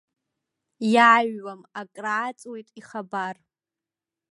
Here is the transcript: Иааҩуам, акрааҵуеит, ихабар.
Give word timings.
Иааҩуам, 0.93 1.61
акрааҵуеит, 1.79 2.67
ихабар. 2.79 3.35